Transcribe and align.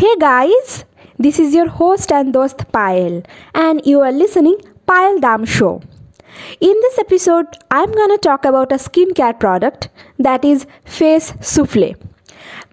Hey 0.00 0.16
guys, 0.18 0.86
this 1.18 1.38
is 1.38 1.52
your 1.54 1.68
host 1.68 2.10
and 2.10 2.32
dost 2.32 2.60
Payal, 2.72 3.22
and 3.54 3.82
you 3.84 4.00
are 4.00 4.10
listening 4.10 4.56
Payal 4.88 5.20
Dam 5.20 5.44
Show. 5.44 5.82
In 6.58 6.72
this 6.84 6.98
episode, 6.98 7.58
I'm 7.70 7.92
gonna 7.92 8.16
talk 8.16 8.46
about 8.46 8.72
a 8.72 8.76
skincare 8.76 9.38
product 9.38 9.90
that 10.18 10.42
is 10.42 10.66
Face 10.86 11.32
Souffle. 11.50 11.90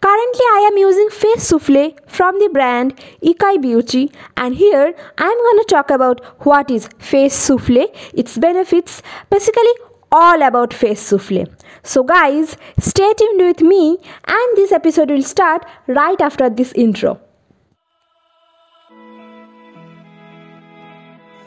Currently, 0.05 0.45
I 0.53 0.69
am 0.71 0.77
using 0.77 1.09
Face 1.09 1.49
Souffle 1.49 1.99
from 2.07 2.39
the 2.39 2.47
brand 2.47 2.95
Ikai 3.21 3.61
Beauty, 3.61 4.09
and 4.37 4.55
here 4.55 4.93
I'm 5.17 5.43
gonna 5.47 5.65
talk 5.65 5.91
about 5.91 6.23
what 6.45 6.71
is 6.71 6.87
Face 6.97 7.35
Souffle, 7.35 7.87
its 8.13 8.37
benefits, 8.37 9.01
basically 9.29 9.75
all 10.11 10.41
about 10.41 10.73
Face 10.73 11.01
Souffle. 11.01 11.45
So, 11.83 12.03
guys, 12.03 12.57
stay 12.79 13.13
tuned 13.13 13.41
with 13.41 13.61
me, 13.61 13.97
and 14.25 14.57
this 14.57 14.71
episode 14.71 15.09
will 15.09 15.23
start 15.23 15.65
right 15.87 16.19
after 16.19 16.49
this 16.49 16.73
intro. 16.73 17.19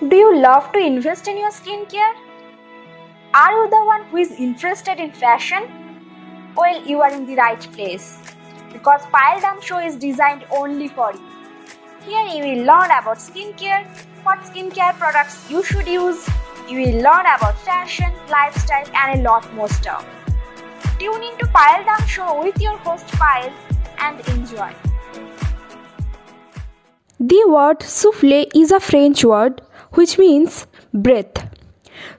Do 0.09 0.16
you 0.16 0.38
love 0.38 0.73
to 0.73 0.78
invest 0.78 1.28
in 1.28 1.37
your 1.37 1.51
skincare? 1.51 2.15
Are 3.34 3.52
you 3.52 3.70
the 3.70 3.84
one 3.84 4.04
who 4.06 4.16
is 4.16 4.32
interested 4.32 4.98
in 4.98 5.12
fashion? 5.12 5.68
Well, 6.56 6.82
you 6.84 7.01
are 7.01 7.12
in 7.12 7.27
the 7.27 7.37
right 7.37 7.60
place 7.73 8.18
because 8.73 9.02
Payal 9.12 9.40
Dam 9.40 9.60
Show 9.60 9.79
is 9.79 9.96
designed 9.96 10.45
only 10.51 10.88
for 10.88 11.12
you. 11.12 11.20
Here 12.04 12.24
you 12.24 12.42
will 12.45 12.65
learn 12.65 12.87
about 12.87 13.18
skincare, 13.18 13.87
what 14.23 14.38
skincare 14.40 14.95
products 14.95 15.51
you 15.51 15.62
should 15.62 15.87
use, 15.87 16.27
you 16.70 16.79
will 16.79 17.02
learn 17.02 17.27
about 17.27 17.59
fashion, 17.59 18.12
lifestyle, 18.29 18.87
and 18.95 19.20
a 19.20 19.23
lot 19.24 19.52
more 19.55 19.69
stuff. 19.69 20.06
Tune 21.01 21.23
in 21.23 21.37
to 21.38 21.46
Payal 21.46 21.84
Dam 21.84 22.06
Show 22.06 22.45
with 22.45 22.60
your 22.60 22.77
host 22.79 23.06
Payal 23.09 23.52
and 23.98 24.20
enjoy. 24.29 24.73
The 27.19 27.45
word 27.48 27.83
souffle 27.83 28.46
is 28.55 28.70
a 28.70 28.79
French 28.79 29.24
word 29.24 29.62
which 29.95 30.16
means 30.16 30.68
breath. 30.95 31.49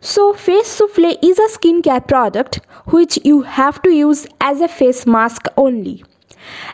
So, 0.01 0.33
face 0.33 0.67
souffle 0.67 1.17
is 1.23 1.39
a 1.39 1.47
skincare 1.57 2.05
product 2.05 2.59
which 2.87 3.19
you 3.23 3.43
have 3.43 3.81
to 3.83 3.89
use 3.89 4.27
as 4.41 4.59
a 4.59 4.67
face 4.67 5.07
mask 5.07 5.47
only. 5.55 6.03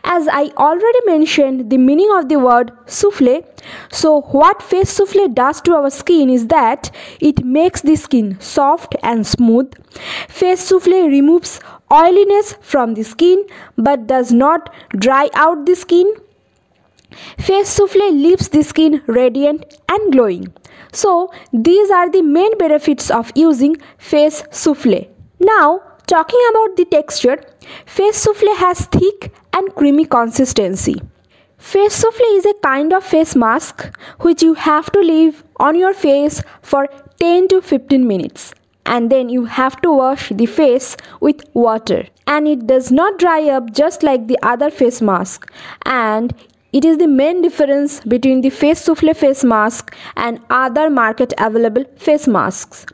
As 0.04 0.28
I 0.28 0.50
already 0.56 0.98
mentioned 1.06 1.70
the 1.70 1.78
meaning 1.78 2.10
of 2.12 2.28
the 2.28 2.38
word 2.38 2.72
souffle, 2.86 3.42
so 3.90 4.22
what 4.22 4.62
face 4.62 4.90
souffle 4.90 5.28
does 5.28 5.60
to 5.62 5.74
our 5.74 5.90
skin 5.90 6.30
is 6.30 6.46
that 6.48 6.90
it 7.20 7.44
makes 7.44 7.82
the 7.82 7.96
skin 7.96 8.38
soft 8.40 8.94
and 9.02 9.26
smooth. 9.26 9.72
Face 10.28 10.60
souffle 10.60 11.08
removes 11.08 11.60
oiliness 11.92 12.54
from 12.60 12.94
the 12.94 13.02
skin 13.02 13.44
but 13.76 14.06
does 14.06 14.32
not 14.32 14.72
dry 14.96 15.28
out 15.34 15.66
the 15.66 15.74
skin. 15.74 16.12
Face 17.38 17.68
souffle 17.68 18.12
leaves 18.12 18.48
the 18.48 18.62
skin 18.62 19.02
radiant 19.06 19.74
and 19.88 20.12
glowing. 20.12 20.52
So, 20.92 21.30
these 21.52 21.90
are 21.90 22.10
the 22.10 22.22
main 22.22 22.56
benefits 22.58 23.10
of 23.10 23.32
using 23.34 23.76
face 23.98 24.42
souffle. 24.50 25.06
Now, 25.40 25.82
talking 26.08 26.40
about 26.50 26.76
the 26.76 26.86
texture, 26.86 27.38
face 27.86 28.16
souffle 28.16 28.54
has 28.56 28.86
thick 28.86 29.32
and 29.52 29.74
creamy 29.74 30.06
consistency. 30.06 30.96
Face 31.58 31.94
souffle 31.94 32.36
is 32.36 32.46
a 32.46 32.54
kind 32.62 32.92
of 32.92 33.04
face 33.04 33.36
mask 33.36 33.84
which 34.20 34.42
you 34.42 34.54
have 34.54 34.90
to 34.92 35.00
leave 35.00 35.44
on 35.56 35.76
your 35.76 35.92
face 35.92 36.42
for 36.62 36.86
10 37.20 37.48
to 37.48 37.60
15 37.60 38.06
minutes 38.06 38.54
and 38.86 39.10
then 39.12 39.28
you 39.28 39.44
have 39.44 39.80
to 39.82 39.92
wash 39.92 40.28
the 40.30 40.46
face 40.46 40.96
with 41.20 41.42
water 41.52 42.06
and 42.26 42.48
it 42.48 42.66
does 42.66 42.90
not 42.90 43.18
dry 43.18 43.42
up 43.56 43.72
just 43.72 44.02
like 44.02 44.28
the 44.28 44.38
other 44.42 44.70
face 44.70 45.02
mask 45.02 45.50
and 45.84 46.32
it 46.72 46.84
is 46.84 46.98
the 46.98 47.08
main 47.08 47.42
difference 47.42 48.00
between 48.00 48.40
the 48.40 48.50
face 48.50 48.80
souffle 48.80 49.12
face 49.14 49.42
mask 49.44 49.94
and 50.16 50.40
other 50.50 50.88
market 50.88 51.34
available 51.38 51.84
face 51.96 52.28
masks. 52.28 52.86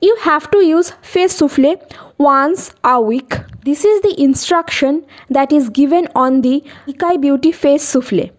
You 0.00 0.16
have 0.20 0.50
to 0.50 0.58
use 0.64 0.90
face 1.02 1.36
souffle 1.36 1.76
once 2.18 2.72
a 2.84 3.00
week. 3.00 3.36
This 3.64 3.84
is 3.84 4.00
the 4.02 4.20
instruction 4.20 5.04
that 5.30 5.52
is 5.52 5.68
given 5.70 6.08
on 6.14 6.40
the 6.40 6.62
Ikai 6.86 7.20
Beauty 7.20 7.52
face 7.52 7.82
souffle. 7.82 8.30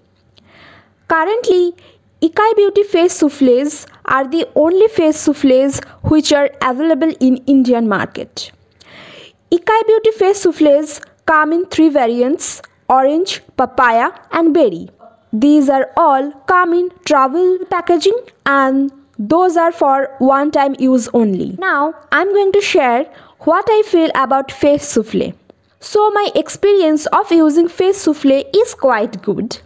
Currently, 1.08 1.75
Ikai 2.22 2.56
Beauty 2.56 2.84
face 2.84 3.13
souffles 3.13 3.85
are 4.06 4.28
the 4.28 4.47
only 4.56 4.88
face 4.88 5.18
souffles 5.18 5.80
which 6.03 6.34
are 6.34 6.50
available 6.62 7.13
in 7.19 7.38
Indian 7.46 7.88
market. 7.88 8.52
Ikai 9.52 9.88
Beauty 9.88 10.12
face 10.12 10.41
souffles 10.41 11.00
come 11.25 11.53
in 11.53 11.66
three 11.68 11.90
variants 11.90 12.62
orange, 12.90 13.41
papaya 13.58 14.12
and 14.31 14.53
berry. 14.53 14.90
These 15.34 15.69
are 15.69 15.91
all 15.97 16.31
come 16.47 16.74
in 16.74 16.90
travel 17.06 17.59
packaging 17.69 18.18
and 18.46 18.91
those 19.19 19.57
are 19.57 19.72
for 19.72 20.09
one 20.19 20.51
time 20.51 20.75
use 20.79 21.09
only. 21.13 21.55
Now 21.59 21.94
I'm 22.11 22.31
going 22.33 22.51
to 22.51 22.61
share 22.61 23.05
what 23.39 23.66
I 23.67 23.83
feel 23.85 24.11
about 24.16 24.51
face 24.51 24.88
souffle. 24.88 25.33
So 25.79 26.09
my 26.11 26.29
experience 26.35 27.05
of 27.07 27.31
using 27.31 27.67
face 27.67 28.01
souffle 28.01 28.44
is 28.55 28.73
quite 28.73 29.22
good. 29.22 29.57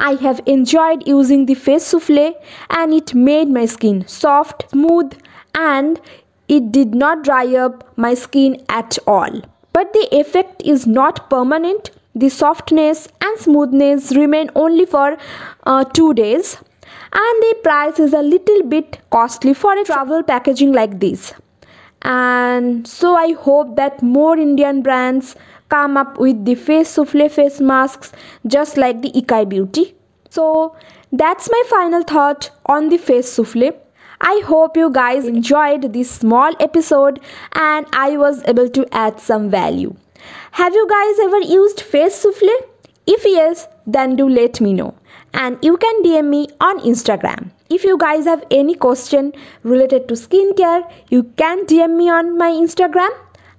I 0.00 0.12
have 0.14 0.40
enjoyed 0.46 1.06
using 1.06 1.46
the 1.46 1.54
face 1.54 1.84
souffle 1.84 2.34
and 2.70 2.92
it 2.92 3.14
made 3.14 3.48
my 3.48 3.66
skin 3.66 4.06
soft, 4.06 4.70
smooth 4.70 5.12
and 5.54 6.00
it 6.48 6.70
did 6.70 6.94
not 6.94 7.24
dry 7.24 7.54
up 7.56 7.96
my 7.96 8.14
skin 8.14 8.62
at 8.68 8.98
all. 9.06 9.42
But 9.72 9.92
the 9.92 10.08
effect 10.12 10.62
is 10.64 10.86
not 10.86 11.28
permanent. 11.30 11.90
The 12.14 12.28
softness 12.28 13.08
and 13.20 13.38
smoothness 13.38 14.14
remain 14.16 14.50
only 14.54 14.86
for 14.86 15.16
uh, 15.64 15.84
2 15.84 16.14
days 16.14 16.56
and 17.12 17.42
the 17.42 17.54
price 17.62 17.98
is 17.98 18.12
a 18.12 18.22
little 18.22 18.62
bit 18.62 18.98
costly 19.10 19.54
for 19.54 19.76
a 19.78 19.84
travel 19.84 20.22
packaging 20.22 20.72
like 20.72 20.98
this 21.00 21.32
and 22.02 22.86
so 22.86 23.14
i 23.14 23.32
hope 23.32 23.74
that 23.76 24.02
more 24.02 24.36
indian 24.36 24.82
brands 24.82 25.34
come 25.68 25.96
up 25.96 26.18
with 26.18 26.44
the 26.44 26.54
face 26.54 26.88
souffle 26.90 27.28
face 27.28 27.60
masks 27.60 28.12
just 28.46 28.76
like 28.76 29.02
the 29.02 29.10
ikai 29.22 29.48
beauty 29.48 29.94
so 30.30 30.76
that's 31.12 31.50
my 31.50 31.62
final 31.68 32.02
thought 32.02 32.50
on 32.66 32.88
the 32.88 32.98
face 32.98 33.30
souffle 33.32 33.72
I 34.20 34.42
hope 34.44 34.76
you 34.76 34.90
guys 34.90 35.26
enjoyed 35.26 35.92
this 35.92 36.10
small 36.10 36.52
episode 36.58 37.20
and 37.52 37.86
I 37.92 38.16
was 38.16 38.42
able 38.46 38.68
to 38.70 38.86
add 38.92 39.20
some 39.20 39.48
value. 39.48 39.94
Have 40.50 40.74
you 40.74 40.88
guys 40.88 41.18
ever 41.20 41.38
used 41.38 41.80
face 41.80 42.16
souffle? 42.16 42.67
If 43.10 43.24
yes, 43.24 43.68
then 43.86 44.16
do 44.16 44.28
let 44.28 44.60
me 44.60 44.74
know 44.74 44.94
and 45.32 45.58
you 45.62 45.76
can 45.78 46.02
DM 46.02 46.28
me 46.28 46.48
on 46.60 46.80
Instagram. 46.80 47.50
If 47.70 47.84
you 47.84 47.96
guys 47.96 48.26
have 48.26 48.44
any 48.50 48.74
question 48.74 49.32
related 49.62 50.08
to 50.08 50.14
skincare, 50.14 50.82
you 51.08 51.22
can 51.38 51.64
DM 51.64 51.96
me 51.96 52.10
on 52.10 52.36
my 52.36 52.50
Instagram. 52.50 53.08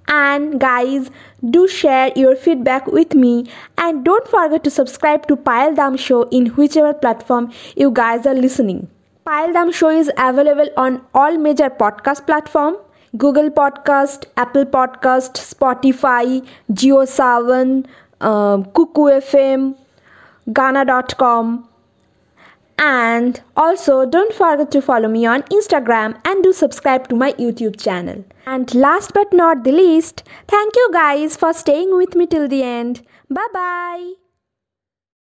And 0.06 0.60
guys, 0.60 1.10
do 1.50 1.66
share 1.66 2.12
your 2.14 2.36
feedback 2.36 2.86
with 2.86 3.14
me 3.14 3.50
and 3.78 4.04
don't 4.04 4.28
forget 4.28 4.62
to 4.64 4.70
subscribe 4.70 5.26
to 5.26 5.36
Payal 5.36 5.74
Dam 5.74 5.96
Show 5.96 6.22
in 6.28 6.46
whichever 6.60 6.94
platform 6.94 7.52
you 7.76 7.90
guys 7.90 8.26
are 8.26 8.34
listening. 8.34 8.88
Payal 9.26 9.52
Dam 9.52 9.72
Show 9.72 9.90
is 9.90 10.12
available 10.16 10.70
on 10.76 11.02
all 11.12 11.36
major 11.38 11.70
podcast 11.70 12.24
platforms 12.26 12.78
Google 13.16 13.50
Podcast, 13.50 14.26
Apple 14.36 14.64
Podcast, 14.64 15.38
Spotify, 15.44 16.46
JioSaavn, 16.70 17.84
uh, 18.20 18.58
Kuku 18.58 19.10
FM, 19.20 19.76
Gaana.com, 20.48 21.68
And 22.78 23.40
also, 23.56 24.06
don't 24.06 24.32
forget 24.32 24.70
to 24.70 24.80
follow 24.80 25.08
me 25.08 25.26
on 25.26 25.42
Instagram 25.42 26.18
and 26.24 26.42
do 26.42 26.52
subscribe 26.52 27.08
to 27.08 27.14
my 27.14 27.32
YouTube 27.34 27.78
channel. 27.78 28.24
And 28.46 28.74
last 28.74 29.12
but 29.12 29.32
not 29.32 29.64
the 29.64 29.72
least, 29.72 30.22
thank 30.48 30.74
you 30.74 30.90
guys 30.92 31.36
for 31.36 31.52
staying 31.52 31.94
with 31.96 32.14
me 32.14 32.26
till 32.26 32.48
the 32.48 32.62
end. 32.62 33.02
Bye 33.28 33.46
bye. 33.52 34.29